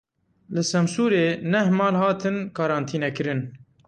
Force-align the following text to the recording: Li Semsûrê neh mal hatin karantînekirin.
Li 0.53 0.63
Semsûrê 0.69 1.25
neh 1.51 1.69
mal 1.77 1.95
hatin 2.01 2.37
karantînekirin. 2.57 3.41